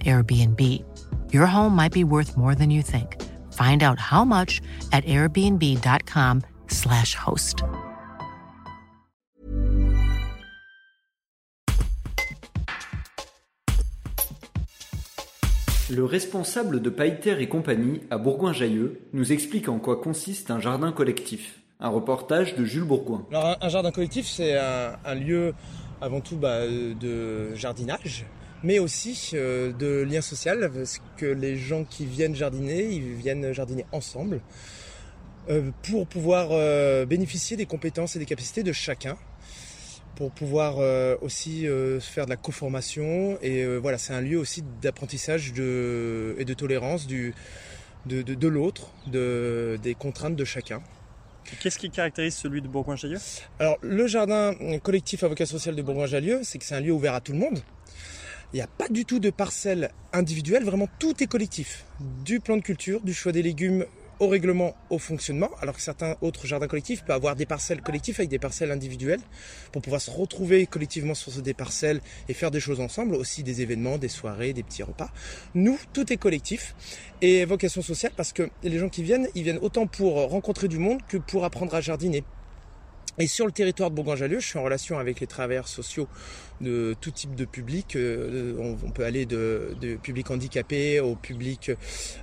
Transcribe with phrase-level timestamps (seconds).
[0.00, 0.82] Airbnb.
[1.32, 3.16] Your home might be worth more than you think.
[3.52, 4.60] Find out how much
[4.92, 7.62] at airbnb.com/slash host.
[15.90, 20.92] Le responsable de Païter et compagnie à Bourgoin-Jallieu nous explique en quoi consiste un jardin
[20.92, 21.60] collectif.
[21.80, 23.26] Un reportage de Jules Bourgoin.
[23.30, 25.52] Alors, un, un jardin collectif, c'est un, un lieu
[26.00, 28.24] avant tout bah, de jardinage,
[28.62, 33.52] mais aussi euh, de lien social, parce que les gens qui viennent jardiner, ils viennent
[33.52, 34.40] jardiner ensemble
[35.50, 39.16] euh, pour pouvoir euh, bénéficier des compétences et des capacités de chacun,
[40.14, 43.38] pour pouvoir euh, aussi euh, faire de la co-formation.
[43.40, 47.34] Et euh, voilà, c'est un lieu aussi d'apprentissage de, et de tolérance du,
[48.04, 50.82] de, de, de l'autre, de, des contraintes de chacun.
[51.60, 53.18] Qu'est-ce qui caractérise celui de Bourgoin-Jallieu?
[53.58, 57.20] Alors, le jardin collectif avocat social de Bourgoin-Jallieu, c'est que c'est un lieu ouvert à
[57.20, 57.58] tout le monde.
[58.52, 61.86] Il n'y a pas du tout de parcelles individuelles, vraiment tout est collectif.
[62.22, 63.86] Du plan de culture, du choix des légumes
[64.20, 68.16] au règlement, au fonctionnement, alors que certains autres jardins collectifs peuvent avoir des parcelles collectives
[68.18, 69.22] avec des parcelles individuelles
[69.72, 73.62] pour pouvoir se retrouver collectivement sur des parcelles et faire des choses ensemble, aussi des
[73.62, 75.10] événements, des soirées, des petits repas.
[75.54, 76.74] Nous, tout est collectif
[77.22, 80.76] et vocation sociale parce que les gens qui viennent, ils viennent autant pour rencontrer du
[80.76, 82.22] monde que pour apprendre à jardiner.
[83.18, 86.08] Et sur le territoire de Bourgoin-Jallieu, je suis en relation avec les travailleurs sociaux
[86.62, 87.94] de tout type de public.
[87.94, 91.70] Euh, on, peut aller de, de public handicapé au public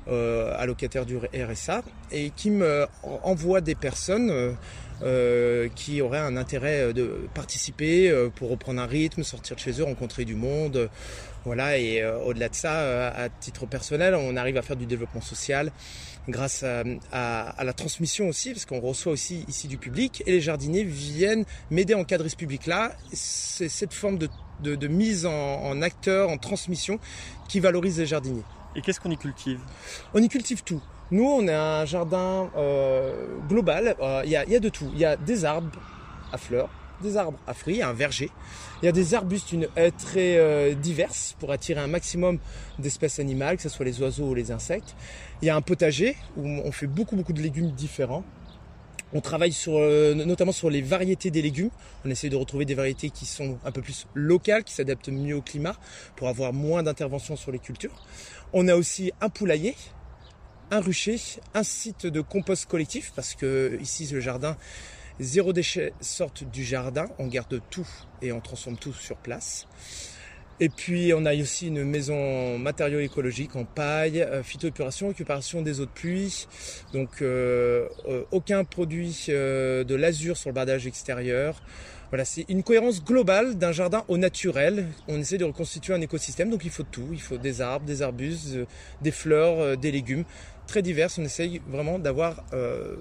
[0.07, 4.51] euh, allocataire du RSA et qui me envoie des personnes euh,
[5.01, 9.79] euh, qui auraient un intérêt de participer euh, pour reprendre un rythme, sortir de chez
[9.79, 10.77] eux, rencontrer du monde.
[10.77, 10.87] euh,
[11.45, 14.85] voilà, et euh, au-delà de ça, euh, à titre personnel, on arrive à faire du
[14.85, 15.71] développement social
[16.27, 20.83] grâce à, la transmission aussi, parce qu'on reçoit aussi ici du public, et les jardiniers
[20.83, 22.91] viennent m'aider à encadrer ce public-là.
[23.13, 26.99] C'est cette forme de, mise en, en acteur, en transmission,
[27.47, 28.43] qui valorise les jardiniers.
[28.75, 29.59] Et qu'est-ce qu'on y cultive
[30.13, 30.81] On y cultive tout.
[31.11, 33.95] Nous, on a un jardin euh, global.
[33.99, 34.89] Euh, Il y, a, de tout.
[34.93, 35.79] Il y a des arbres
[36.31, 36.69] à fleurs,
[37.01, 38.29] des arbres à fruits, un verger.
[38.81, 42.37] Il y a des arbustes, une très euh, diverses pour attirer un maximum
[42.77, 44.95] d'espèces animales, que ce soit les oiseaux ou les insectes.
[45.41, 48.23] Il y a un potager où on fait beaucoup beaucoup de légumes différents.
[49.13, 51.71] On travaille sur, euh, notamment sur les variétés des légumes.
[52.05, 55.35] On essaie de retrouver des variétés qui sont un peu plus locales, qui s'adaptent mieux
[55.35, 55.75] au climat,
[56.15, 58.05] pour avoir moins d'intervention sur les cultures.
[58.53, 59.75] On a aussi un poulailler,
[60.71, 61.17] un rucher,
[61.53, 64.57] un site de compost collectif, parce que ici le jardin,
[65.19, 67.87] zéro déchet sortent du jardin, on garde tout
[68.21, 69.67] et on transforme tout sur place.
[70.61, 75.79] Et puis on a aussi une maison matériaux écologiques en paille, euh, phytoépuration, récupération des
[75.79, 76.47] eaux de pluie.
[76.91, 81.61] Donc euh, euh, aucun produit euh, de l'azur sur le bardage extérieur.
[82.09, 84.87] Voilà, c'est une cohérence globale d'un jardin au naturel.
[85.07, 87.07] On essaie de reconstituer un écosystème, donc il faut tout.
[87.13, 88.57] Il faut des arbres, des arbustes,
[89.01, 90.25] des fleurs, des légumes,
[90.67, 91.09] très divers.
[91.19, 92.95] On essaye vraiment d'avoir euh,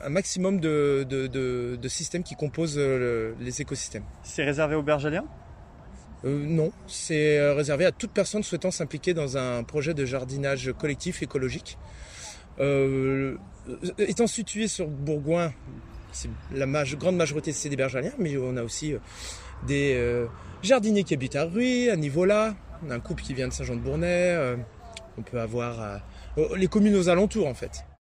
[0.00, 4.04] un maximum de, de, de- de systèmes qui composent le- les écosystèmes.
[4.24, 5.26] C'est réservé aux bergaliens
[6.24, 10.72] Euh, non, c'est euh, réservé à toute personne souhaitant s'impliquer dans un projet de jardinage
[10.78, 11.78] collectif écologique.
[12.58, 13.36] Euh,
[13.98, 15.52] étant situé sur Bourgoin,
[16.10, 18.98] c'est la grande majorité c'est des bergaliens, mais on a aussi euh,
[19.66, 20.26] des
[20.62, 24.56] jardiniers qui habitent à Ruy, à Nivola, on a un couple qui vient de Saint-Jean-de-Bournay,
[25.18, 26.00] on peut avoir
[26.56, 27.84] les communes aux alentours en fait.